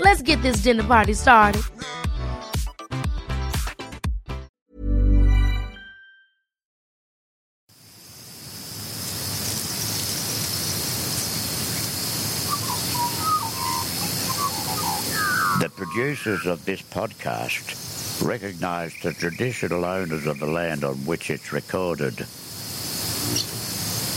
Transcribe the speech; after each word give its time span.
Let's 0.00 0.22
get 0.22 0.42
this 0.42 0.62
dinner 0.62 0.82
party 0.82 1.14
started. 1.14 1.62
The 15.60 15.70
producers 15.76 16.46
of 16.46 16.64
this 16.64 16.82
podcast 16.82 18.26
recognise 18.26 18.94
the 19.02 19.12
traditional 19.12 19.84
owners 19.84 20.26
of 20.26 20.38
the 20.38 20.46
land 20.46 20.84
on 20.84 20.96
which 21.06 21.30
it's 21.30 21.52
recorded. 21.52 22.16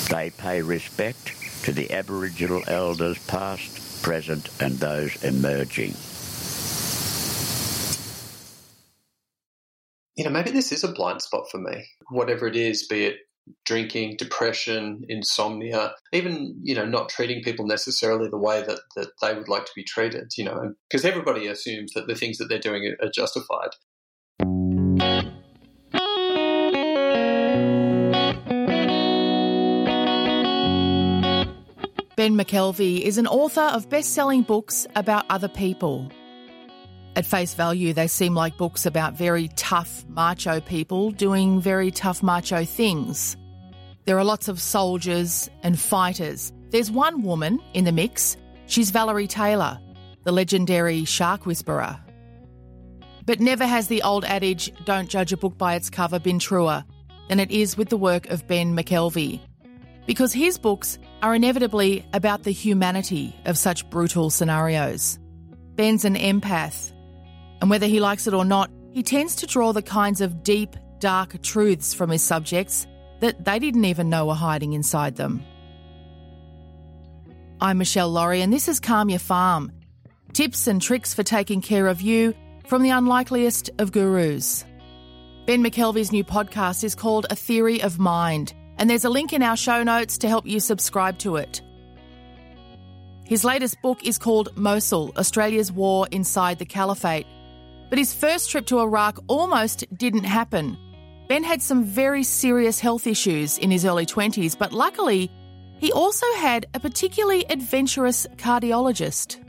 They 0.09 0.29
pay 0.31 0.61
respect 0.61 1.33
to 1.63 1.71
the 1.71 1.93
Aboriginal 1.93 2.63
elders 2.67 3.17
past, 3.27 3.86
present 4.07 4.49
and 4.61 4.75
those 4.75 5.21
emerging. 5.21 5.93
You 10.15 10.23
know, 10.23 10.29
maybe 10.29 10.51
this 10.51 10.71
is 10.71 10.85
a 10.85 10.93
blind 10.93 11.21
spot 11.21 11.51
for 11.51 11.57
me. 11.57 11.83
Whatever 12.09 12.47
it 12.47 12.55
is, 12.55 12.87
be 12.87 13.03
it 13.03 13.17
drinking, 13.65 14.15
depression, 14.17 15.03
insomnia, 15.09 15.93
even, 16.13 16.57
you 16.63 16.73
know, 16.73 16.85
not 16.85 17.09
treating 17.09 17.43
people 17.43 17.65
necessarily 17.65 18.29
the 18.29 18.37
way 18.37 18.61
that, 18.61 18.79
that 18.95 19.09
they 19.21 19.33
would 19.33 19.49
like 19.49 19.65
to 19.65 19.71
be 19.75 19.83
treated, 19.83 20.31
you 20.37 20.45
know, 20.45 20.73
because 20.89 21.03
everybody 21.03 21.47
assumes 21.47 21.91
that 21.93 22.07
the 22.07 22.15
things 22.15 22.37
that 22.37 22.47
they're 22.47 22.59
doing 22.59 22.95
are 23.01 23.11
justified. 23.13 23.71
Ben 32.27 32.35
McKelvey 32.37 32.99
is 32.99 33.17
an 33.17 33.25
author 33.25 33.61
of 33.61 33.87
best 33.87 34.11
selling 34.11 34.41
books 34.41 34.85
about 34.97 35.25
other 35.29 35.47
people. 35.47 36.11
At 37.15 37.25
face 37.25 37.53
value, 37.53 37.93
they 37.93 38.07
seem 38.07 38.33
like 38.33 38.57
books 38.57 38.85
about 38.85 39.13
very 39.13 39.47
tough 39.55 40.03
macho 40.09 40.59
people 40.59 41.11
doing 41.11 41.61
very 41.61 41.89
tough 41.89 42.21
macho 42.21 42.65
things. 42.65 43.37
There 44.03 44.19
are 44.19 44.25
lots 44.25 44.49
of 44.49 44.59
soldiers 44.59 45.49
and 45.63 45.79
fighters. 45.79 46.51
There's 46.71 46.91
one 46.91 47.21
woman 47.21 47.61
in 47.73 47.85
the 47.85 47.93
mix. 47.93 48.35
She's 48.65 48.91
Valerie 48.91 49.27
Taylor, 49.27 49.79
the 50.25 50.33
legendary 50.33 51.05
shark 51.05 51.45
whisperer. 51.45 51.97
But 53.25 53.39
never 53.39 53.65
has 53.65 53.87
the 53.87 54.01
old 54.01 54.25
adage, 54.25 54.73
don't 54.83 55.07
judge 55.07 55.31
a 55.31 55.37
book 55.37 55.57
by 55.57 55.75
its 55.75 55.89
cover, 55.89 56.19
been 56.19 56.39
truer 56.39 56.83
than 57.29 57.39
it 57.39 57.51
is 57.51 57.77
with 57.77 57.87
the 57.87 57.95
work 57.95 58.27
of 58.27 58.45
Ben 58.47 58.75
McKelvey 58.75 59.39
because 60.07 60.33
his 60.33 60.57
books 60.57 60.97
are 61.21 61.35
inevitably 61.35 62.05
about 62.13 62.43
the 62.43 62.51
humanity 62.51 63.35
of 63.45 63.57
such 63.57 63.89
brutal 63.89 64.29
scenarios. 64.29 65.19
Ben's 65.75 66.05
an 66.05 66.15
empath, 66.15 66.91
and 67.61 67.69
whether 67.69 67.87
he 67.87 67.99
likes 67.99 68.27
it 68.27 68.33
or 68.33 68.45
not, 68.45 68.69
he 68.91 69.03
tends 69.03 69.35
to 69.37 69.47
draw 69.47 69.71
the 69.71 69.81
kinds 69.81 70.21
of 70.21 70.43
deep, 70.43 70.75
dark 70.99 71.41
truths 71.41 71.93
from 71.93 72.09
his 72.09 72.21
subjects 72.21 72.87
that 73.19 73.45
they 73.45 73.59
didn't 73.59 73.85
even 73.85 74.09
know 74.09 74.25
were 74.25 74.33
hiding 74.33 74.73
inside 74.73 75.15
them. 75.15 75.43
I'm 77.59 77.79
Michelle 77.79 78.09
Laurie, 78.09 78.41
and 78.41 78.53
this 78.53 78.67
is 78.67 78.79
Calm 78.79 79.09
Your 79.09 79.19
Farm 79.19 79.71
tips 80.33 80.67
and 80.67 80.79
tricks 80.79 81.15
for 81.15 81.23
taking 81.23 81.61
care 81.61 81.87
of 81.87 81.99
you 81.99 82.33
from 82.67 82.83
the 82.83 82.91
unlikeliest 82.91 83.71
of 83.79 83.91
gurus. 83.91 84.65
Ben 85.47 85.63
McKelvey's 85.63 86.11
new 86.11 86.23
podcast 86.23 86.83
is 86.83 86.93
called 86.93 87.25
A 87.29 87.35
Theory 87.35 87.81
of 87.81 87.97
Mind 87.97 88.53
and 88.77 88.89
there's 88.89 89.05
a 89.05 89.09
link 89.09 89.33
in 89.33 89.43
our 89.43 89.57
show 89.57 89.83
notes 89.83 90.17
to 90.19 90.27
help 90.27 90.45
you 90.45 90.59
subscribe 90.59 91.17
to 91.19 91.35
it. 91.35 91.61
His 93.25 93.43
latest 93.43 93.81
book 93.81 94.05
is 94.05 94.17
called 94.17 94.55
Mosul 94.55 95.11
Australia's 95.17 95.71
War 95.71 96.07
Inside 96.11 96.59
the 96.59 96.65
Caliphate. 96.65 97.27
But 97.89 97.99
his 97.99 98.13
first 98.13 98.49
trip 98.51 98.65
to 98.67 98.79
Iraq 98.79 99.19
almost 99.27 99.85
didn't 99.97 100.23
happen. 100.23 100.77
Ben 101.27 101.43
had 101.43 101.61
some 101.61 101.83
very 101.83 102.23
serious 102.23 102.79
health 102.79 103.05
issues 103.05 103.57
in 103.57 103.69
his 103.69 103.85
early 103.85 104.05
20s, 104.05 104.57
but 104.57 104.71
luckily, 104.71 105.29
he 105.79 105.91
also 105.91 106.25
had 106.37 106.67
a 106.73 106.79
particularly 106.79 107.45
adventurous 107.49 108.25
cardiologist. 108.37 109.43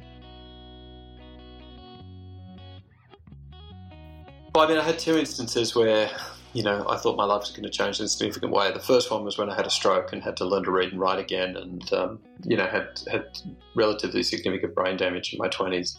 I 4.54 4.66
mean, 4.66 4.78
I 4.78 4.82
had 4.82 4.98
two 4.98 5.16
instances 5.16 5.76
where 5.76 6.10
you 6.54 6.62
know, 6.62 6.86
I 6.88 6.96
thought 6.96 7.16
my 7.16 7.24
life 7.24 7.40
was 7.40 7.50
going 7.50 7.64
to 7.64 7.70
change 7.70 8.00
in 8.00 8.06
a 8.06 8.08
significant 8.08 8.52
way. 8.52 8.72
The 8.72 8.80
first 8.80 9.10
one 9.10 9.24
was 9.24 9.36
when 9.36 9.50
I 9.50 9.54
had 9.54 9.66
a 9.66 9.70
stroke 9.70 10.12
and 10.12 10.22
had 10.22 10.36
to 10.38 10.44
learn 10.46 10.64
to 10.64 10.70
read 10.70 10.92
and 10.92 11.00
write 11.00 11.18
again, 11.18 11.56
and 11.56 11.92
um, 11.92 12.20
you 12.44 12.56
know, 12.56 12.66
had 12.66 13.00
had 13.10 13.38
relatively 13.74 14.22
significant 14.22 14.74
brain 14.74 14.96
damage 14.96 15.32
in 15.32 15.38
my 15.38 15.48
twenties, 15.48 15.98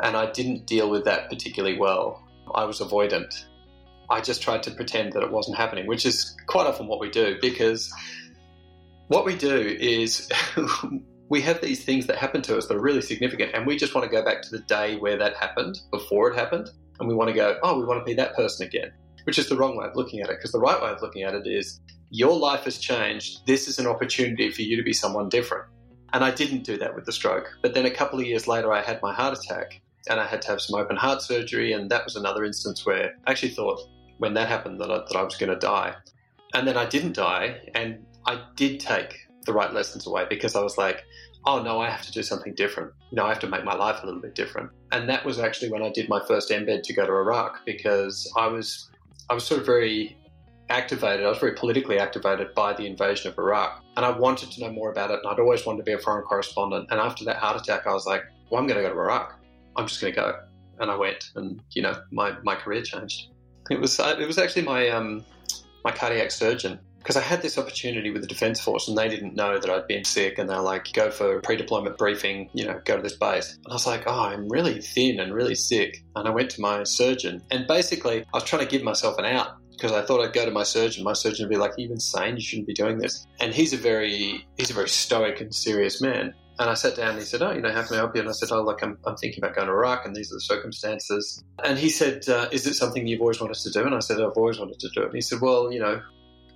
and 0.00 0.16
I 0.16 0.30
didn't 0.30 0.66
deal 0.66 0.90
with 0.90 1.04
that 1.04 1.30
particularly 1.30 1.78
well. 1.78 2.22
I 2.54 2.64
was 2.64 2.80
avoidant. 2.80 3.44
I 4.10 4.20
just 4.20 4.42
tried 4.42 4.62
to 4.64 4.70
pretend 4.70 5.12
that 5.12 5.22
it 5.22 5.30
wasn't 5.30 5.56
happening, 5.56 5.86
which 5.86 6.06
is 6.06 6.36
quite 6.46 6.66
often 6.66 6.86
what 6.86 7.00
we 7.00 7.10
do 7.10 7.36
because 7.42 7.92
what 9.08 9.26
we 9.26 9.36
do 9.36 9.76
is 9.80 10.30
we 11.28 11.42
have 11.42 11.60
these 11.60 11.84
things 11.84 12.06
that 12.06 12.16
happen 12.16 12.40
to 12.42 12.56
us 12.56 12.66
that 12.68 12.76
are 12.76 12.80
really 12.80 13.02
significant, 13.02 13.52
and 13.54 13.66
we 13.66 13.76
just 13.76 13.94
want 13.94 14.04
to 14.04 14.14
go 14.14 14.22
back 14.22 14.42
to 14.42 14.50
the 14.50 14.60
day 14.60 14.96
where 14.96 15.16
that 15.16 15.34
happened, 15.36 15.80
before 15.90 16.30
it 16.30 16.36
happened, 16.36 16.70
and 17.00 17.08
we 17.08 17.14
want 17.14 17.28
to 17.28 17.34
go, 17.34 17.58
oh, 17.62 17.78
we 17.78 17.86
want 17.86 18.00
to 18.00 18.04
be 18.04 18.14
that 18.14 18.34
person 18.34 18.66
again 18.66 18.92
which 19.28 19.38
is 19.38 19.50
the 19.50 19.56
wrong 19.58 19.76
way 19.76 19.84
of 19.84 19.94
looking 19.94 20.20
at 20.20 20.30
it. 20.30 20.38
Because 20.38 20.52
the 20.52 20.58
right 20.58 20.82
way 20.82 20.88
of 20.88 21.02
looking 21.02 21.22
at 21.22 21.34
it 21.34 21.46
is 21.46 21.82
your 22.08 22.34
life 22.34 22.64
has 22.64 22.78
changed. 22.78 23.46
This 23.46 23.68
is 23.68 23.78
an 23.78 23.86
opportunity 23.86 24.50
for 24.50 24.62
you 24.62 24.74
to 24.74 24.82
be 24.82 24.94
someone 24.94 25.28
different. 25.28 25.66
And 26.14 26.24
I 26.24 26.30
didn't 26.30 26.64
do 26.64 26.78
that 26.78 26.94
with 26.94 27.04
the 27.04 27.12
stroke. 27.12 27.46
But 27.60 27.74
then 27.74 27.84
a 27.84 27.90
couple 27.90 28.18
of 28.18 28.24
years 28.24 28.48
later, 28.48 28.72
I 28.72 28.80
had 28.80 29.02
my 29.02 29.12
heart 29.12 29.38
attack 29.38 29.82
and 30.08 30.18
I 30.18 30.26
had 30.26 30.40
to 30.40 30.48
have 30.48 30.62
some 30.62 30.80
open 30.80 30.96
heart 30.96 31.20
surgery. 31.20 31.74
And 31.74 31.90
that 31.90 32.06
was 32.06 32.16
another 32.16 32.42
instance 32.42 32.86
where 32.86 33.16
I 33.26 33.30
actually 33.30 33.50
thought 33.50 33.86
when 34.16 34.32
that 34.32 34.48
happened 34.48 34.80
that 34.80 34.90
I, 34.90 34.96
that 34.96 35.14
I 35.14 35.22
was 35.22 35.36
going 35.36 35.52
to 35.52 35.58
die. 35.58 35.94
And 36.54 36.66
then 36.66 36.78
I 36.78 36.86
didn't 36.86 37.14
die. 37.14 37.60
And 37.74 38.06
I 38.26 38.40
did 38.56 38.80
take 38.80 39.14
the 39.44 39.52
right 39.52 39.74
lessons 39.74 40.06
away 40.06 40.24
because 40.30 40.56
I 40.56 40.62
was 40.62 40.78
like, 40.78 41.04
oh 41.44 41.62
no, 41.62 41.82
I 41.82 41.90
have 41.90 42.06
to 42.06 42.12
do 42.12 42.22
something 42.22 42.54
different. 42.54 42.92
Know, 43.12 43.26
I 43.26 43.28
have 43.28 43.40
to 43.40 43.46
make 43.46 43.64
my 43.64 43.74
life 43.74 44.02
a 44.02 44.06
little 44.06 44.22
bit 44.22 44.34
different. 44.34 44.70
And 44.90 45.06
that 45.10 45.22
was 45.26 45.38
actually 45.38 45.70
when 45.70 45.82
I 45.82 45.90
did 45.90 46.08
my 46.08 46.24
first 46.26 46.48
embed 46.48 46.82
to 46.84 46.94
go 46.94 47.04
to 47.04 47.12
Iraq 47.12 47.66
because 47.66 48.32
I 48.38 48.46
was 48.46 48.90
I 49.30 49.34
was 49.34 49.44
sort 49.44 49.60
of 49.60 49.66
very 49.66 50.16
activated. 50.70 51.24
I 51.24 51.28
was 51.28 51.38
very 51.38 51.54
politically 51.54 51.98
activated 51.98 52.54
by 52.54 52.72
the 52.72 52.86
invasion 52.86 53.30
of 53.30 53.38
Iraq, 53.38 53.82
and 53.96 54.04
I 54.04 54.10
wanted 54.10 54.50
to 54.52 54.60
know 54.60 54.70
more 54.70 54.90
about 54.90 55.10
it. 55.10 55.20
And 55.22 55.26
I'd 55.26 55.40
always 55.40 55.64
wanted 55.66 55.78
to 55.78 55.84
be 55.84 55.92
a 55.92 55.98
foreign 55.98 56.24
correspondent. 56.24 56.88
And 56.90 57.00
after 57.00 57.24
that 57.24 57.36
heart 57.36 57.60
attack, 57.60 57.86
I 57.86 57.92
was 57.92 58.06
like, 58.06 58.22
"Well, 58.50 58.60
I'm 58.60 58.66
going 58.66 58.82
to 58.82 58.88
go 58.88 58.94
to 58.94 59.00
Iraq. 59.00 59.38
I'm 59.76 59.86
just 59.86 60.00
going 60.00 60.14
to 60.14 60.20
go." 60.20 60.40
And 60.80 60.90
I 60.90 60.96
went, 60.96 61.30
and 61.34 61.60
you 61.70 61.82
know, 61.82 62.00
my, 62.12 62.36
my 62.44 62.54
career 62.54 62.82
changed. 62.82 63.30
It 63.70 63.80
was 63.80 63.98
uh, 63.98 64.16
it 64.18 64.26
was 64.26 64.38
actually 64.38 64.62
my 64.62 64.88
um, 64.88 65.24
my 65.84 65.90
cardiac 65.90 66.30
surgeon 66.30 66.78
because 67.08 67.24
I 67.24 67.26
had 67.26 67.40
this 67.40 67.56
opportunity 67.56 68.10
with 68.10 68.20
the 68.20 68.28
Defence 68.28 68.60
Force 68.60 68.86
and 68.86 68.98
they 68.98 69.08
didn't 69.08 69.34
know 69.34 69.58
that 69.58 69.70
I'd 69.70 69.86
been 69.86 70.04
sick 70.04 70.36
and 70.36 70.46
they're 70.46 70.60
like, 70.60 70.92
go 70.92 71.10
for 71.10 71.40
pre 71.40 71.56
deployment 71.56 71.96
briefing, 71.96 72.50
you 72.52 72.66
know, 72.66 72.82
go 72.84 72.96
to 72.96 73.02
this 73.02 73.16
base. 73.16 73.54
And 73.54 73.68
I 73.70 73.72
was 73.72 73.86
like, 73.86 74.02
oh, 74.06 74.24
I'm 74.24 74.46
really 74.50 74.82
thin 74.82 75.18
and 75.18 75.32
really 75.32 75.54
sick. 75.54 76.04
And 76.14 76.28
I 76.28 76.30
went 76.30 76.50
to 76.50 76.60
my 76.60 76.82
surgeon 76.82 77.42
and 77.50 77.66
basically 77.66 78.20
I 78.20 78.36
was 78.36 78.44
trying 78.44 78.60
to 78.60 78.70
give 78.70 78.82
myself 78.82 79.16
an 79.16 79.24
out 79.24 79.56
because 79.70 79.90
I 79.90 80.04
thought 80.04 80.20
I'd 80.20 80.34
go 80.34 80.44
to 80.44 80.50
my 80.50 80.64
surgeon. 80.64 81.02
My 81.02 81.14
surgeon 81.14 81.46
would 81.46 81.50
be 81.50 81.56
like, 81.56 81.78
"Are 81.78 81.80
you 81.80 81.90
insane? 81.90 82.34
You 82.34 82.42
shouldn't 82.42 82.66
be 82.66 82.74
doing 82.74 82.98
this." 82.98 83.26
And 83.40 83.54
he's 83.54 83.72
a 83.72 83.78
very 83.78 84.46
he's 84.58 84.70
a 84.70 84.74
very 84.74 84.90
stoic 84.90 85.40
and 85.40 85.54
serious 85.54 86.02
man. 86.02 86.34
And 86.58 86.68
I 86.68 86.74
sat 86.74 86.96
down 86.96 87.10
and 87.10 87.20
he 87.20 87.24
said, 87.24 87.40
Oh, 87.40 87.52
you 87.52 87.60
know, 87.60 87.70
how 87.70 87.84
can 87.84 87.94
I 87.94 87.98
help 87.98 88.16
you? 88.16 88.20
And 88.20 88.28
I 88.28 88.32
said, 88.32 88.48
Oh, 88.50 88.62
look, 88.62 88.82
I'm, 88.82 88.98
I'm 89.06 89.14
thinking 89.14 89.44
about 89.44 89.54
going 89.54 89.68
to 89.68 89.72
Iraq 89.72 90.04
and 90.04 90.16
these 90.16 90.32
are 90.32 90.34
the 90.34 90.40
circumstances. 90.40 91.44
And 91.62 91.78
he 91.78 91.88
said, 91.88 92.28
uh, 92.28 92.48
Is 92.50 92.66
it 92.66 92.74
something 92.74 93.06
you've 93.06 93.20
always 93.20 93.40
wanted 93.40 93.58
to 93.58 93.70
do? 93.70 93.86
And 93.86 93.94
I 93.94 94.00
said, 94.00 94.20
I've 94.20 94.36
always 94.36 94.58
wanted 94.58 94.80
to 94.80 94.88
do 94.92 95.02
it. 95.02 95.06
And 95.06 95.14
he 95.14 95.20
said, 95.20 95.40
Well, 95.40 95.72
you 95.72 95.78
know, 95.78 96.02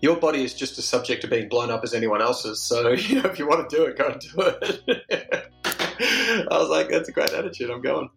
your 0.02 0.16
body 0.16 0.42
is 0.44 0.52
just 0.52 0.76
as 0.78 0.84
subject 0.84 1.22
to 1.22 1.28
being 1.28 1.48
blown 1.48 1.70
up 1.70 1.82
as 1.84 1.94
anyone 1.94 2.20
else's. 2.20 2.60
So, 2.60 2.88
you 2.90 3.22
know, 3.22 3.30
if 3.30 3.38
you 3.38 3.46
want 3.46 3.70
to 3.70 3.76
do 3.76 3.84
it, 3.84 3.96
go 3.96 4.08
and 4.08 4.20
do 4.20 4.30
it. 4.38 5.48
I 6.50 6.58
was 6.58 6.68
like, 6.68 6.88
That's 6.90 7.08
a 7.08 7.12
great 7.12 7.32
attitude. 7.32 7.70
I'm 7.70 7.80
going. 7.80 8.10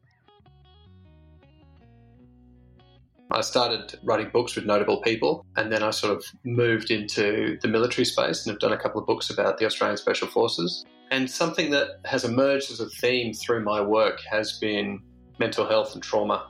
I 3.32 3.42
started 3.42 3.98
writing 4.04 4.30
books 4.32 4.56
with 4.56 4.66
notable 4.66 5.02
people, 5.02 5.46
and 5.58 5.72
then 5.72 5.84
I 5.84 5.90
sort 5.90 6.16
of 6.16 6.26
moved 6.44 6.92
into 6.92 7.58
the 7.62 7.68
military 7.68 8.06
space 8.06 8.46
and 8.46 8.54
have 8.54 8.60
done 8.60 8.72
a 8.72 8.78
couple 8.78 9.02
of 9.02 9.08
books 9.08 9.30
about 9.30 9.58
the 9.58 9.66
Australian 9.66 9.98
Special 9.98 10.28
Forces. 10.28 10.86
And 11.12 11.30
something 11.30 11.72
that 11.72 12.00
has 12.06 12.24
emerged 12.24 12.72
as 12.72 12.80
a 12.80 12.88
theme 12.88 13.34
through 13.34 13.64
my 13.64 13.82
work 13.82 14.22
has 14.30 14.58
been 14.60 15.02
mental 15.40 15.68
health 15.68 15.96
and 15.96 16.04
trauma. 16.04 16.48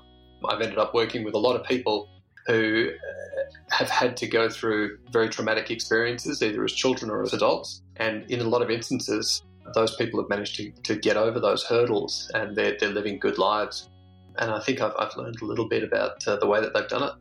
I've 0.48 0.62
ended 0.62 0.78
up 0.78 0.94
working 0.94 1.24
with 1.24 1.34
a 1.34 1.40
lot 1.40 1.56
of 1.56 1.66
people 1.66 2.10
who 2.48 2.90
uh, 2.90 3.76
have 3.76 3.90
had 3.90 4.16
to 4.18 4.28
go 4.28 4.50
through 4.50 4.98
very 5.12 5.30
traumatic 5.30 5.72
experiences, 5.72 6.42
either 6.42 6.64
as 6.64 6.74
children 6.74 7.10
or 7.12 7.24
as 7.24 7.34
adults. 7.34 7.82
And 7.98 8.30
in 8.30 8.40
a 8.42 8.44
lot 8.44 8.62
of 8.62 8.70
instances, 8.70 9.44
those 9.74 9.96
people 9.96 10.20
have 10.22 10.30
managed 10.30 10.56
to, 10.58 10.72
to 10.84 10.96
get 10.96 11.18
over 11.18 11.40
those 11.40 11.64
hurdles 11.64 12.30
and 12.36 12.56
they're, 12.56 12.78
they're 12.80 12.90
living 12.90 13.20
good 13.20 13.38
lives. 13.38 13.90
And 14.38 14.52
I 14.52 14.60
think 14.60 14.82
I've, 14.82 14.94
I've 15.00 15.16
learned 15.16 15.42
a 15.42 15.46
little 15.46 15.68
bit 15.68 15.84
about 15.84 16.28
uh, 16.28 16.36
the 16.36 16.46
way 16.46 16.62
that 16.62 16.74
they've 16.74 16.88
done 16.88 17.04
it. 17.04 17.14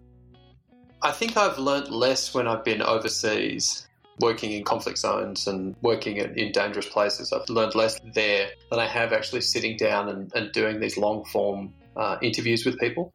I 1.03 1.13
think 1.13 1.37
I've 1.37 1.59
learned 1.59 1.91
less 1.91 2.35
when 2.35 2.47
I've 2.47 2.65
been 2.65 2.83
overseas 2.83 3.87
working 4.21 4.53
in 4.53 4.65
conflict 4.65 4.99
zones 4.99 5.47
and 5.47 5.75
working 5.83 6.17
in, 6.17 6.53
dangerous 6.53 6.89
places. 6.89 7.33
I've 7.33 7.49
learned 7.49 7.75
less 7.75 8.01
there 8.15 8.49
than 8.71 8.79
I 8.79 8.87
have 8.87 9.13
actually 9.13 9.41
sitting 9.41 9.77
down 9.77 10.09
and, 10.09 10.33
and 10.35 10.53
doing 10.53 10.81
these 10.81 10.97
long 10.97 11.25
form 11.27 11.73
uh, 11.97 12.17
interviews 12.23 12.65
with 12.65 12.79
people. 12.79 13.13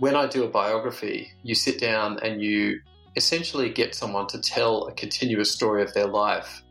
When 0.00 0.16
I 0.16 0.26
do 0.26 0.44
a 0.44 0.48
biography, 0.48 1.30
you 1.42 1.54
sit 1.54 1.78
down 1.78 2.18
and 2.22 2.42
you 2.42 2.80
essentially 3.16 3.68
get 3.68 3.94
someone 3.94 4.26
to 4.28 4.40
tell 4.40 4.86
a 4.86 4.94
continuous 4.94 5.52
story 5.52 5.82
of 5.82 5.92
their 5.92 6.06
life 6.06 6.62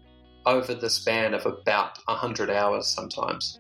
over 0.48 0.74
the 0.74 0.90
span 0.90 1.36
of 1.36 1.46
about 1.46 2.00
100 2.06 2.50
hours 2.50 2.88
sometimes. 2.88 3.60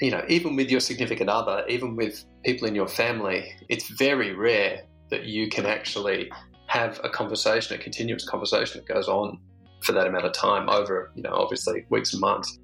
You 0.00 0.12
know, 0.12 0.24
even 0.28 0.54
with 0.54 0.70
your 0.70 0.78
significant 0.78 1.28
other, 1.28 1.64
even 1.68 1.96
with 1.96 2.24
people 2.44 2.68
in 2.68 2.76
your 2.76 2.86
family, 2.86 3.52
it's 3.68 3.88
very 3.88 4.32
rare 4.32 4.82
that 5.10 5.24
you 5.24 5.48
can 5.48 5.66
actually 5.66 6.30
have 6.68 7.00
a 7.02 7.10
conversation, 7.10 7.74
a 7.74 7.82
continuous 7.82 8.24
conversation 8.24 8.80
that 8.80 8.94
goes 8.94 9.08
on 9.08 9.40
for 9.82 9.90
that 9.90 10.06
amount 10.06 10.26
of 10.26 10.32
time 10.34 10.68
over, 10.68 11.10
you 11.16 11.22
know, 11.24 11.34
obviously 11.34 11.84
weeks 11.90 12.12
and 12.12 12.20
months. 12.20 12.60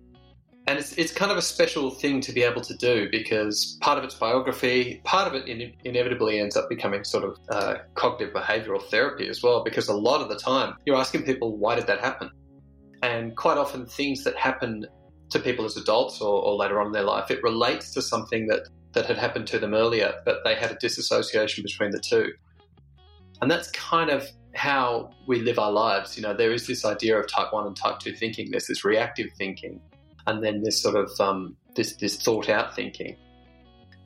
And 0.68 0.78
it's, 0.80 0.92
it's 0.94 1.12
kind 1.12 1.30
of 1.30 1.38
a 1.38 1.42
special 1.42 1.90
thing 1.90 2.20
to 2.22 2.32
be 2.32 2.42
able 2.42 2.60
to 2.62 2.74
do 2.74 3.08
because 3.10 3.78
part 3.80 3.98
of 3.98 4.04
it's 4.04 4.16
biography, 4.16 5.00
part 5.04 5.28
of 5.28 5.34
it 5.34 5.46
in, 5.48 5.72
inevitably 5.84 6.40
ends 6.40 6.56
up 6.56 6.68
becoming 6.68 7.04
sort 7.04 7.22
of 7.22 7.38
uh, 7.50 7.74
cognitive 7.94 8.34
behavioral 8.34 8.82
therapy 8.90 9.28
as 9.28 9.42
well, 9.44 9.62
because 9.62 9.88
a 9.88 9.94
lot 9.94 10.20
of 10.20 10.28
the 10.28 10.36
time 10.36 10.74
you're 10.84 10.96
asking 10.96 11.22
people, 11.22 11.56
why 11.56 11.76
did 11.76 11.86
that 11.86 12.00
happen? 12.00 12.30
And 13.02 13.36
quite 13.36 13.58
often, 13.58 13.86
things 13.86 14.24
that 14.24 14.34
happen 14.36 14.86
to 15.30 15.38
people 15.38 15.64
as 15.64 15.76
adults 15.76 16.20
or, 16.20 16.42
or 16.42 16.56
later 16.56 16.80
on 16.80 16.86
in 16.86 16.92
their 16.92 17.04
life, 17.04 17.30
it 17.30 17.42
relates 17.44 17.92
to 17.94 18.02
something 18.02 18.48
that, 18.48 18.69
that 18.92 19.06
had 19.06 19.19
happened 19.19 19.46
to 19.48 19.60
them 19.60 19.72
earlier, 19.72 20.14
but 20.24 20.38
they 20.44 20.56
had 20.56 20.72
a 20.72 20.76
disassociation 20.76 21.62
between 21.62 21.90
the 21.90 22.00
two. 22.00 22.32
And 23.40 23.48
that's 23.48 23.70
kind 23.70 24.10
of 24.10 24.26
how 24.54 25.10
we 25.28 25.42
live 25.42 25.58
our 25.58 25.70
lives. 25.70 26.16
You 26.16 26.22
know, 26.22 26.34
there 26.34 26.52
is 26.52 26.66
this 26.66 26.84
idea 26.84 27.19
of 27.19 27.28
type 27.28 27.52
one 27.52 27.66
and 27.66 27.76
type 27.76 28.00
two 28.00 28.14
thinking. 28.14 28.50
There's 28.50 28.66
this 28.66 28.84
reactive 28.84 29.28
thinking, 29.36 29.80
and 30.26 30.43
then 30.43 30.62
this 30.62 30.81
sort 30.81 30.96
of 30.96 31.20
um, 31.20 31.56
this 31.75 31.96
this 31.96 32.17
thought 32.17 32.49
out 32.49 32.75
thinking. 32.75 33.17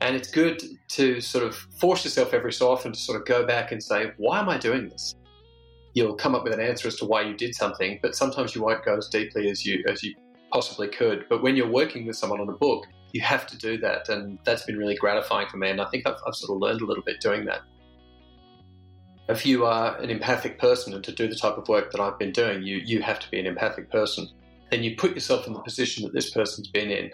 And 0.01 0.15
it's 0.15 0.31
good 0.31 0.61
to 0.89 1.21
sort 1.21 1.43
of 1.43 1.55
force 1.55 2.03
yourself 2.03 2.33
every 2.33 2.51
so 2.51 2.71
often 2.71 2.91
to 2.91 2.99
sort 2.99 3.21
of 3.21 3.27
go 3.27 3.45
back 3.45 3.71
and 3.71 3.83
say, 3.83 4.11
why 4.17 4.39
am 4.39 4.49
I 4.49 4.57
doing 4.57 4.89
this? 4.89 5.15
You'll 5.93 6.15
come 6.15 6.33
up 6.33 6.43
with 6.43 6.53
an 6.53 6.59
answer 6.59 6.87
as 6.87 6.95
to 6.97 7.05
why 7.05 7.21
you 7.21 7.35
did 7.35 7.53
something, 7.53 7.99
but 8.01 8.15
sometimes 8.15 8.55
you 8.55 8.63
won't 8.63 8.83
go 8.83 8.97
as 8.97 9.09
deeply 9.09 9.49
as 9.49 9.65
you 9.65 9.83
as 9.87 10.03
you 10.03 10.15
possibly 10.51 10.87
could. 10.87 11.25
But 11.29 11.43
when 11.43 11.55
you're 11.55 11.71
working 11.71 12.05
with 12.07 12.15
someone 12.15 12.39
on 12.39 12.49
a 12.49 12.53
book, 12.53 12.85
you 13.11 13.21
have 13.21 13.45
to 13.47 13.57
do 13.57 13.77
that, 13.79 14.09
and 14.09 14.39
that's 14.45 14.63
been 14.63 14.77
really 14.77 14.95
gratifying 14.95 15.47
for 15.49 15.57
me. 15.57 15.69
And 15.69 15.81
I 15.81 15.85
think 15.85 16.07
I've, 16.07 16.15
I've 16.25 16.35
sort 16.35 16.55
of 16.55 16.61
learned 16.61 16.81
a 16.81 16.85
little 16.85 17.03
bit 17.03 17.19
doing 17.19 17.45
that 17.45 17.61
if 19.31 19.45
you 19.45 19.65
are 19.65 19.97
an 19.97 20.09
empathic 20.09 20.59
person 20.59 20.93
and 20.93 21.03
to 21.03 21.11
do 21.11 21.27
the 21.27 21.35
type 21.35 21.57
of 21.57 21.67
work 21.67 21.91
that 21.91 22.01
I've 22.01 22.19
been 22.19 22.31
doing, 22.31 22.63
you, 22.63 22.77
you 22.77 23.01
have 23.01 23.19
to 23.19 23.31
be 23.31 23.39
an 23.39 23.47
empathic 23.47 23.89
person. 23.89 24.27
Then 24.71 24.83
you 24.83 24.95
put 24.95 25.13
yourself 25.13 25.45
in 25.45 25.53
the 25.53 25.59
position 25.59 26.03
that 26.03 26.13
this 26.13 26.31
person's 26.31 26.69
been 26.69 26.89
in. 26.89 27.11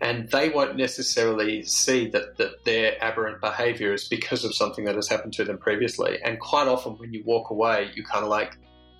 And 0.00 0.30
they 0.30 0.50
won't 0.50 0.76
necessarily 0.76 1.62
see 1.62 2.08
that, 2.08 2.36
that 2.36 2.64
their 2.64 3.02
aberrant 3.02 3.40
behavior 3.40 3.92
is 3.92 4.08
because 4.08 4.44
of 4.44 4.54
something 4.54 4.84
that 4.84 4.94
has 4.94 5.08
happened 5.08 5.32
to 5.34 5.44
them 5.44 5.58
previously. 5.58 6.18
And 6.22 6.38
quite 6.38 6.68
often 6.68 6.92
when 6.98 7.12
you 7.12 7.22
walk 7.24 7.50
away, 7.50 7.90
you 7.94 8.04
kind 8.04 8.22
of 8.22 8.30
like, 8.30 8.56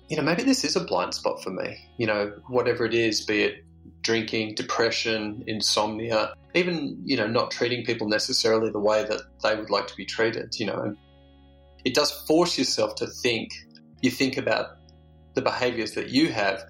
you 0.09 0.17
know, 0.17 0.23
maybe 0.23 0.43
this 0.43 0.63
is 0.63 0.75
a 0.75 0.83
blind 0.83 1.13
spot 1.13 1.43
for 1.43 1.51
me. 1.51 1.77
You 1.97 2.07
know, 2.07 2.33
whatever 2.47 2.85
it 2.85 2.93
is, 2.93 3.21
be 3.21 3.43
it 3.43 3.63
drinking, 4.01 4.55
depression, 4.55 5.43
insomnia, 5.47 6.33
even, 6.55 6.99
you 7.05 7.15
know, 7.15 7.27
not 7.27 7.51
treating 7.51 7.85
people 7.85 8.07
necessarily 8.07 8.71
the 8.71 8.79
way 8.79 9.03
that 9.03 9.21
they 9.43 9.55
would 9.55 9.69
like 9.69 9.87
to 9.87 9.95
be 9.95 10.05
treated, 10.05 10.57
you 10.59 10.65
know, 10.65 10.95
it 11.85 11.93
does 11.93 12.11
force 12.25 12.57
yourself 12.57 12.95
to 12.95 13.07
think. 13.07 13.51
You 14.01 14.11
think 14.11 14.37
about 14.37 14.77
the 15.35 15.41
behaviors 15.41 15.93
that 15.93 16.09
you 16.09 16.31
have. 16.31 16.65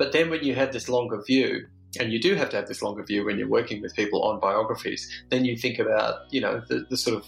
But 0.00 0.12
then 0.12 0.30
when 0.30 0.42
you 0.42 0.54
have 0.54 0.72
this 0.72 0.88
longer 0.88 1.20
view, 1.22 1.66
and 1.98 2.10
you 2.10 2.18
do 2.18 2.34
have 2.34 2.48
to 2.50 2.56
have 2.56 2.66
this 2.66 2.80
longer 2.80 3.04
view 3.04 3.26
when 3.26 3.38
you're 3.38 3.54
working 3.60 3.82
with 3.82 3.94
people 3.94 4.22
on 4.22 4.40
biographies, 4.40 5.06
then 5.28 5.44
you 5.44 5.58
think 5.58 5.78
about, 5.78 6.20
you 6.32 6.40
know, 6.40 6.62
the, 6.68 6.86
the 6.88 6.96
sort 6.96 7.18
of 7.18 7.26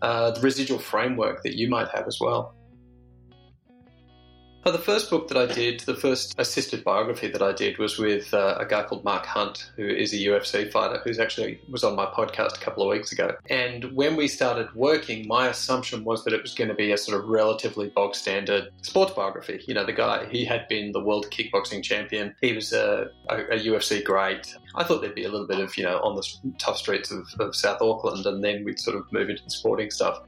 uh, 0.00 0.30
the 0.30 0.40
residual 0.40 0.78
framework 0.78 1.42
that 1.42 1.56
you 1.56 1.68
might 1.68 1.88
have 1.88 2.06
as 2.06 2.20
well. 2.20 2.54
But 4.64 4.72
the 4.72 4.78
first 4.78 5.10
book 5.10 5.28
that 5.28 5.36
I 5.36 5.44
did, 5.44 5.80
the 5.80 5.94
first 5.94 6.34
assisted 6.38 6.84
biography 6.84 7.28
that 7.28 7.42
I 7.42 7.52
did, 7.52 7.76
was 7.76 7.98
with 7.98 8.32
uh, 8.32 8.56
a 8.58 8.64
guy 8.64 8.82
called 8.82 9.04
Mark 9.04 9.26
Hunt, 9.26 9.70
who 9.76 9.86
is 9.86 10.14
a 10.14 10.16
UFC 10.16 10.72
fighter, 10.72 11.02
who's 11.04 11.18
actually 11.18 11.60
was 11.68 11.84
on 11.84 11.94
my 11.94 12.06
podcast 12.06 12.56
a 12.56 12.60
couple 12.60 12.82
of 12.82 12.88
weeks 12.88 13.12
ago. 13.12 13.36
And 13.50 13.92
when 13.92 14.16
we 14.16 14.26
started 14.26 14.74
working, 14.74 15.28
my 15.28 15.48
assumption 15.48 16.02
was 16.02 16.24
that 16.24 16.32
it 16.32 16.40
was 16.40 16.54
going 16.54 16.68
to 16.68 16.74
be 16.74 16.92
a 16.92 16.96
sort 16.96 17.20
of 17.20 17.28
relatively 17.28 17.90
bog 17.90 18.14
standard 18.14 18.70
sports 18.80 19.12
biography. 19.12 19.62
You 19.68 19.74
know, 19.74 19.84
the 19.84 19.92
guy 19.92 20.26
he 20.30 20.46
had 20.46 20.66
been 20.68 20.92
the 20.92 21.00
world 21.00 21.26
kickboxing 21.30 21.82
champion, 21.82 22.34
he 22.40 22.54
was 22.54 22.72
a, 22.72 23.10
a, 23.28 23.36
a 23.36 23.58
UFC 23.58 24.02
great. 24.02 24.56
I 24.76 24.84
thought 24.84 25.02
there'd 25.02 25.14
be 25.14 25.24
a 25.24 25.30
little 25.30 25.46
bit 25.46 25.60
of 25.60 25.76
you 25.76 25.84
know 25.84 26.00
on 26.00 26.16
the 26.16 26.26
tough 26.58 26.78
streets 26.78 27.10
of, 27.10 27.26
of 27.38 27.54
South 27.54 27.82
Auckland, 27.82 28.24
and 28.24 28.42
then 28.42 28.64
we'd 28.64 28.80
sort 28.80 28.96
of 28.96 29.12
move 29.12 29.28
into 29.28 29.44
the 29.44 29.50
sporting 29.50 29.90
stuff. 29.90 30.22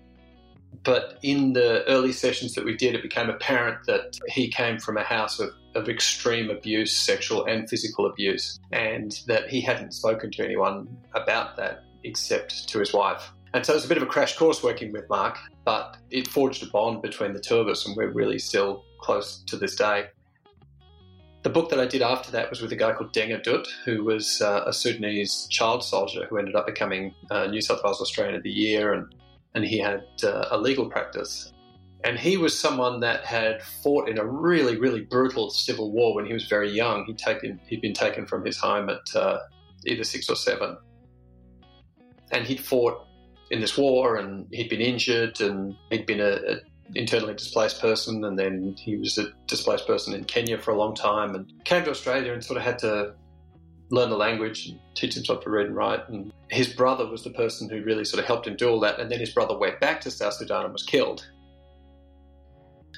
But 0.86 1.18
in 1.24 1.52
the 1.52 1.84
early 1.88 2.12
sessions 2.12 2.54
that 2.54 2.64
we 2.64 2.76
did, 2.76 2.94
it 2.94 3.02
became 3.02 3.28
apparent 3.28 3.84
that 3.86 4.16
he 4.28 4.48
came 4.48 4.78
from 4.78 4.96
a 4.96 5.02
house 5.02 5.40
of, 5.40 5.50
of 5.74 5.88
extreme 5.88 6.48
abuse, 6.48 6.96
sexual 6.96 7.44
and 7.46 7.68
physical 7.68 8.06
abuse, 8.06 8.60
and 8.70 9.20
that 9.26 9.48
he 9.48 9.60
hadn't 9.60 9.94
spoken 9.94 10.30
to 10.30 10.44
anyone 10.44 10.86
about 11.14 11.56
that 11.56 11.82
except 12.04 12.68
to 12.68 12.78
his 12.78 12.92
wife. 12.92 13.32
And 13.52 13.66
so 13.66 13.72
it 13.72 13.76
was 13.76 13.84
a 13.84 13.88
bit 13.88 13.96
of 13.96 14.04
a 14.04 14.06
crash 14.06 14.36
course 14.36 14.62
working 14.62 14.92
with 14.92 15.08
Mark, 15.08 15.38
but 15.64 15.96
it 16.12 16.28
forged 16.28 16.62
a 16.62 16.66
bond 16.66 17.02
between 17.02 17.32
the 17.32 17.40
two 17.40 17.56
of 17.56 17.66
us, 17.66 17.84
and 17.84 17.96
we're 17.96 18.12
really 18.12 18.38
still 18.38 18.84
close 19.00 19.42
to 19.48 19.56
this 19.56 19.74
day. 19.74 20.06
The 21.42 21.50
book 21.50 21.68
that 21.70 21.80
I 21.80 21.86
did 21.86 22.02
after 22.02 22.30
that 22.30 22.48
was 22.48 22.60
with 22.60 22.70
a 22.70 22.76
guy 22.76 22.92
called 22.92 23.12
Deng 23.12 23.36
Adut, 23.36 23.66
who 23.84 24.04
was 24.04 24.40
uh, 24.40 24.62
a 24.66 24.72
Sudanese 24.72 25.48
child 25.50 25.82
soldier 25.82 26.26
who 26.26 26.38
ended 26.38 26.54
up 26.54 26.66
becoming 26.66 27.12
uh, 27.30 27.46
New 27.46 27.60
South 27.60 27.80
Wales 27.82 28.00
Australian 28.00 28.36
of 28.36 28.44
the 28.44 28.50
Year 28.50 28.92
and 28.92 29.12
and 29.56 29.64
he 29.64 29.78
had 29.78 30.04
uh, 30.22 30.48
a 30.50 30.58
legal 30.58 30.88
practice. 30.88 31.52
And 32.04 32.18
he 32.18 32.36
was 32.36 32.56
someone 32.56 33.00
that 33.00 33.24
had 33.24 33.62
fought 33.62 34.06
in 34.06 34.18
a 34.18 34.24
really, 34.24 34.78
really 34.78 35.00
brutal 35.00 35.48
civil 35.50 35.90
war 35.90 36.14
when 36.14 36.26
he 36.26 36.34
was 36.34 36.44
very 36.46 36.70
young. 36.70 37.06
He'd, 37.06 37.18
taken, 37.18 37.58
he'd 37.66 37.80
been 37.80 37.94
taken 37.94 38.26
from 38.26 38.44
his 38.44 38.58
home 38.58 38.90
at 38.90 39.16
uh, 39.16 39.38
either 39.86 40.04
six 40.04 40.28
or 40.28 40.36
seven. 40.36 40.76
And 42.30 42.46
he'd 42.46 42.60
fought 42.60 43.06
in 43.50 43.60
this 43.60 43.78
war 43.78 44.16
and 44.16 44.46
he'd 44.52 44.68
been 44.68 44.82
injured 44.82 45.40
and 45.40 45.74
he'd 45.90 46.04
been 46.04 46.20
a, 46.20 46.32
a 46.32 46.56
internally 46.94 47.34
displaced 47.34 47.80
person 47.80 48.24
and 48.24 48.38
then 48.38 48.76
he 48.78 48.96
was 48.96 49.16
a 49.16 49.32
displaced 49.46 49.86
person 49.86 50.12
in 50.12 50.24
Kenya 50.24 50.58
for 50.58 50.72
a 50.72 50.76
long 50.76 50.94
time 50.94 51.34
and 51.34 51.50
came 51.64 51.82
to 51.84 51.90
Australia 51.90 52.32
and 52.32 52.44
sort 52.44 52.58
of 52.58 52.62
had 52.62 52.78
to 52.80 53.14
learn 53.90 54.10
the 54.10 54.16
language 54.16 54.68
and 54.68 54.78
teach 54.94 55.14
himself 55.14 55.42
to 55.44 55.50
read 55.50 55.66
and 55.66 55.76
write. 55.76 56.08
And 56.08 56.32
his 56.50 56.68
brother 56.68 57.06
was 57.06 57.22
the 57.22 57.30
person 57.30 57.68
who 57.68 57.82
really 57.82 58.04
sort 58.04 58.20
of 58.20 58.26
helped 58.26 58.46
him 58.46 58.56
do 58.56 58.68
all 58.68 58.80
that. 58.80 58.98
And 58.98 59.10
then 59.10 59.20
his 59.20 59.30
brother 59.30 59.56
went 59.56 59.80
back 59.80 60.00
to 60.02 60.10
South 60.10 60.34
Sudan 60.34 60.64
and 60.64 60.72
was 60.72 60.82
killed. 60.82 61.26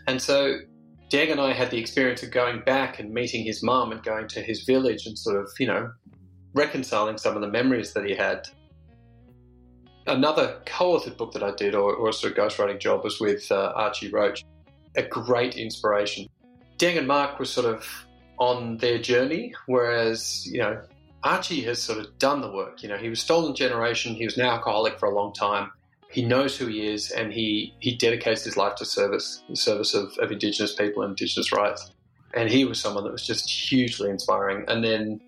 And 0.07 0.21
so 0.21 0.61
Dag 1.11 1.30
and 1.30 1.40
I 1.40 1.52
had 1.52 1.71
the 1.71 1.78
experience 1.78 2.23
of 2.23 2.30
going 2.30 2.61
back 2.61 2.99
and 2.99 3.12
meeting 3.12 3.45
his 3.45 3.62
mum 3.62 3.92
and 3.92 4.02
going 4.02 4.28
to 4.28 4.42
his 4.42 4.64
village 4.64 5.07
and 5.07 5.18
sort 5.18 5.37
of, 5.37 5.50
you 5.59 5.66
know, 5.66 5.90
reconciling 6.54 7.18
some 7.18 7.35
of 7.35 7.40
the 7.42 7.49
memories 7.49 7.92
that 7.95 8.04
he 8.04 8.14
had. 8.14 8.47
Another 10.07 10.61
co-authored 10.64 11.16
book 11.16 11.33
that 11.33 11.42
I 11.42 11.50
did, 11.52 11.75
or, 11.75 11.95
or 11.95 12.11
a 12.11 12.12
sort 12.12 12.33
of 12.33 12.38
ghostwriting 12.38 12.78
job, 12.78 13.04
was 13.04 13.21
with 13.21 13.50
uh, 13.50 13.73
Archie 13.75 14.11
Roach. 14.11 14.45
A 14.97 15.02
great 15.02 15.57
inspiration. 15.57 16.26
Dag 16.78 16.97
and 16.97 17.07
Mark 17.07 17.38
was 17.38 17.50
sort 17.50 17.66
of 17.66 17.87
on 18.38 18.78
their 18.78 18.99
journey, 18.99 19.54
whereas, 19.66 20.47
you 20.47 20.59
know, 20.59 20.80
Archie 21.25 21.62
has 21.62 21.80
sort 21.80 21.99
of 21.99 22.18
done 22.18 22.40
the 22.40 22.50
work. 22.50 22.83
You 22.83 22.88
know, 22.88 22.97
he 22.97 23.09
was 23.09 23.21
stolen 23.21 23.54
generation, 23.54 24.14
he 24.14 24.25
was 24.25 24.37
an 24.37 24.45
alcoholic 24.45 24.99
for 24.99 25.07
a 25.07 25.14
long 25.14 25.33
time. 25.33 25.71
He 26.11 26.25
knows 26.25 26.57
who 26.57 26.66
he 26.66 26.87
is 26.87 27.11
and 27.11 27.33
he, 27.33 27.75
he 27.80 27.95
dedicates 27.95 28.42
his 28.45 28.57
life 28.57 28.76
to 28.76 28.85
service, 28.85 29.42
the 29.49 29.57
service 29.57 29.92
of, 29.95 30.16
of 30.18 30.33
Indigenous 30.33 30.75
people 30.75 31.02
and 31.02 31.11
Indigenous 31.11 31.52
rights. 31.52 31.90
And 32.35 32.49
he 32.49 32.64
was 32.64 32.80
someone 32.80 33.04
that 33.04 33.12
was 33.12 33.26
just 33.26 33.50
hugely 33.50 34.09
inspiring. 34.09 34.64
And 34.68 34.83
then, 34.83 35.21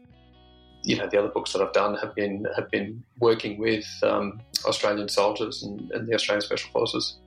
you 0.82 0.96
know, 0.96 1.06
the 1.06 1.18
other 1.18 1.28
books 1.28 1.52
that 1.52 1.60
I've 1.60 1.72
done 1.72 1.96
have 1.96 2.14
been 2.14 2.46
have 2.56 2.70
been 2.70 3.02
working 3.18 3.58
with 3.58 3.86
um, 4.02 4.40
Australian 4.64 5.08
soldiers 5.08 5.62
and, 5.62 5.90
and 5.92 6.06
the 6.06 6.14
Australian 6.14 6.42
Special 6.42 6.70
Forces. 6.70 7.18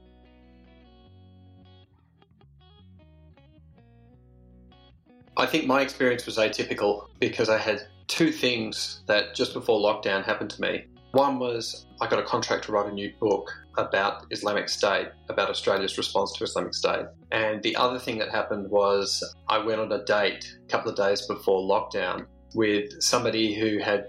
I 5.44 5.46
think 5.46 5.68
my 5.68 5.82
experience 5.82 6.26
was 6.26 6.38
atypical 6.38 7.08
because 7.20 7.50
I 7.50 7.58
had 7.58 7.82
two 8.08 8.32
things 8.32 9.02
that 9.08 9.36
just 9.36 9.54
before 9.54 9.78
lockdown 9.78 10.24
happened 10.24 10.50
to 10.52 10.62
me. 10.62 10.86
One 11.12 11.38
was 11.38 11.86
I 12.00 12.08
got 12.08 12.20
a 12.20 12.24
contract 12.24 12.64
to 12.64 12.72
write 12.72 12.90
a 12.90 12.94
new 12.94 13.12
book 13.20 13.52
about 13.78 14.26
Islamic 14.32 14.70
State, 14.70 15.10
about 15.28 15.50
Australia's 15.50 15.98
response 15.98 16.32
to 16.38 16.46
Islamic 16.46 16.74
State. 16.74 17.08
And 17.34 17.62
the 17.62 17.76
other 17.76 18.00
thing 18.00 18.20
that 18.20 18.30
happened 18.30 18.70
was 18.70 19.22
I 19.50 19.58
went 19.58 19.82
on 19.82 19.92
a 19.92 20.06
date 20.06 20.58
a 20.66 20.72
couple 20.72 20.90
of 20.90 20.96
days 20.96 21.28
before 21.28 21.60
lockdown 21.60 22.26
with 22.56 23.04
somebody 23.04 23.54
who 23.54 23.80
had, 23.80 24.06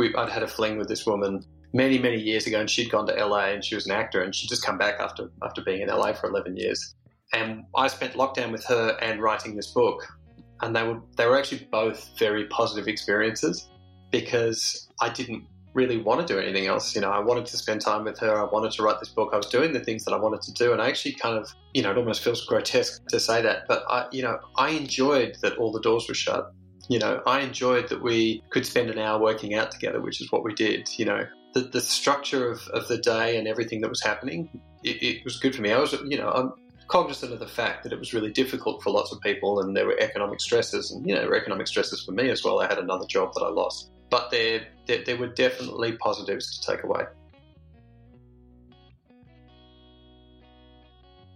I'd 0.00 0.28
had 0.28 0.42
a 0.42 0.48
fling 0.48 0.76
with 0.76 0.88
this 0.88 1.06
woman 1.06 1.44
many, 1.72 2.00
many 2.00 2.20
years 2.20 2.48
ago, 2.48 2.58
and 2.58 2.68
she'd 2.68 2.90
gone 2.90 3.06
to 3.06 3.14
LA 3.14 3.50
and 3.50 3.64
she 3.64 3.76
was 3.76 3.86
an 3.86 3.92
actor, 3.92 4.22
and 4.22 4.34
she'd 4.34 4.48
just 4.48 4.66
come 4.66 4.76
back 4.76 4.98
after, 4.98 5.30
after 5.44 5.62
being 5.62 5.82
in 5.82 5.88
LA 5.88 6.14
for 6.14 6.28
11 6.28 6.56
years. 6.56 6.96
And 7.32 7.62
I 7.76 7.86
spent 7.86 8.14
lockdown 8.14 8.50
with 8.50 8.64
her 8.64 8.98
and 9.00 9.22
writing 9.22 9.54
this 9.54 9.70
book 9.70 10.04
and 10.62 10.74
they 10.74 10.82
were 10.82 11.00
they 11.16 11.26
were 11.26 11.38
actually 11.38 11.66
both 11.70 12.10
very 12.18 12.46
positive 12.46 12.88
experiences 12.88 13.68
because 14.10 14.88
I 15.00 15.08
didn't 15.08 15.44
really 15.74 15.98
want 15.98 16.26
to 16.26 16.32
do 16.32 16.38
anything 16.40 16.66
else. 16.66 16.94
You 16.94 17.00
know, 17.00 17.10
I 17.10 17.18
wanted 17.18 17.46
to 17.46 17.56
spend 17.56 17.80
time 17.80 18.04
with 18.04 18.18
her. 18.20 18.34
I 18.36 18.44
wanted 18.44 18.70
to 18.72 18.82
write 18.82 19.00
this 19.00 19.08
book. 19.08 19.30
I 19.32 19.36
was 19.36 19.46
doing 19.46 19.72
the 19.72 19.80
things 19.80 20.04
that 20.04 20.14
I 20.14 20.16
wanted 20.16 20.40
to 20.42 20.52
do, 20.52 20.72
and 20.72 20.80
I 20.80 20.88
actually 20.88 21.14
kind 21.14 21.36
of, 21.36 21.52
you 21.74 21.82
know, 21.82 21.90
it 21.90 21.98
almost 21.98 22.22
feels 22.22 22.44
grotesque 22.46 23.04
to 23.08 23.20
say 23.20 23.42
that, 23.42 23.64
but 23.66 23.84
I, 23.88 24.06
you 24.12 24.22
know, 24.22 24.38
I 24.56 24.70
enjoyed 24.70 25.36
that 25.42 25.58
all 25.58 25.72
the 25.72 25.80
doors 25.80 26.06
were 26.08 26.14
shut. 26.14 26.52
You 26.88 26.98
know, 26.98 27.22
I 27.26 27.40
enjoyed 27.40 27.88
that 27.88 28.02
we 28.02 28.42
could 28.50 28.66
spend 28.66 28.90
an 28.90 28.98
hour 28.98 29.20
working 29.20 29.54
out 29.54 29.70
together, 29.70 30.00
which 30.00 30.20
is 30.20 30.30
what 30.30 30.44
we 30.44 30.54
did. 30.54 30.88
You 30.96 31.06
know, 31.06 31.26
the, 31.54 31.60
the 31.60 31.80
structure 31.80 32.50
of, 32.50 32.68
of 32.68 32.88
the 32.88 32.98
day 32.98 33.38
and 33.38 33.48
everything 33.48 33.80
that 33.80 33.88
was 33.88 34.02
happening, 34.02 34.60
it, 34.84 35.02
it 35.02 35.24
was 35.24 35.38
good 35.38 35.54
for 35.54 35.62
me. 35.62 35.72
I 35.72 35.78
was, 35.78 35.92
you 36.04 36.18
know, 36.18 36.28
I'm, 36.28 36.52
cognizant 36.88 37.32
of 37.32 37.40
the 37.40 37.46
fact 37.46 37.82
that 37.82 37.92
it 37.92 37.98
was 37.98 38.12
really 38.12 38.30
difficult 38.30 38.82
for 38.82 38.90
lots 38.90 39.12
of 39.12 39.20
people 39.20 39.60
and 39.60 39.76
there 39.76 39.86
were 39.86 39.98
economic 40.00 40.40
stresses 40.40 40.90
and 40.90 41.06
you 41.06 41.14
know 41.14 41.20
there 41.20 41.30
were 41.30 41.36
economic 41.36 41.66
stresses 41.66 42.04
for 42.04 42.12
me 42.12 42.30
as 42.30 42.44
well. 42.44 42.60
I 42.60 42.66
had 42.66 42.78
another 42.78 43.06
job 43.06 43.32
that 43.34 43.42
i 43.42 43.48
lost. 43.48 43.90
But 44.10 44.30
there, 44.30 44.66
there, 44.86 45.02
there 45.04 45.16
were 45.16 45.28
definitely 45.28 45.92
positives 45.92 46.58
to 46.58 46.70
take 46.70 46.84
away. 46.84 47.04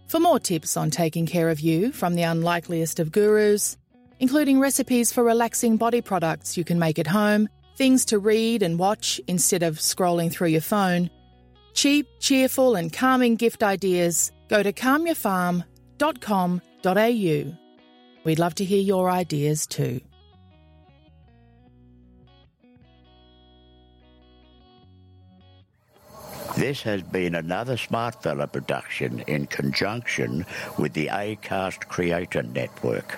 For 0.07 0.19
more 0.19 0.39
tips 0.39 0.77
on 0.77 0.89
taking 0.89 1.25
care 1.25 1.49
of 1.49 1.59
you 1.59 1.91
from 1.91 2.15
the 2.15 2.23
unlikeliest 2.23 2.99
of 2.99 3.11
gurus 3.11 3.77
including 4.19 4.59
recipes 4.59 5.13
for 5.13 5.23
relaxing 5.23 5.77
body 5.77 6.01
products 6.01 6.57
you 6.57 6.63
can 6.63 6.77
make 6.77 6.99
at 6.99 7.07
home 7.07 7.47
things 7.75 8.05
to 8.05 8.19
read 8.19 8.61
and 8.61 8.77
watch 8.77 9.21
instead 9.27 9.63
of 9.63 9.75
scrolling 9.75 10.31
through 10.31 10.49
your 10.49 10.61
phone 10.61 11.09
cheap 11.79 12.07
cheerful 12.19 12.75
and 12.75 12.91
calming 12.91 13.37
gift 13.37 13.63
ideas 13.63 14.33
go 14.49 14.61
to 14.61 14.73
calmyourfarm.com.au. 14.73 17.57
We'd 18.25 18.39
love 18.39 18.55
to 18.55 18.65
hear 18.65 18.81
your 18.81 19.09
ideas 19.09 19.65
too. 19.65 20.01
This 26.57 26.81
has 26.81 27.01
been 27.01 27.35
another 27.35 27.77
Smartfella 27.77 28.51
production 28.51 29.23
in 29.27 29.45
conjunction 29.45 30.45
with 30.77 30.91
the 30.91 31.07
ACAST 31.07 31.87
Creator 31.87 32.43
Network. 32.43 33.17